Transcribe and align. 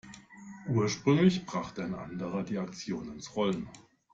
Ursprünglich 0.67 1.45
brachte 1.45 1.83
ein 1.83 1.93
anderer 1.93 2.41
die 2.41 2.57
Aktion 2.57 3.11
ins 3.11 3.35
Rollen. 3.35 3.69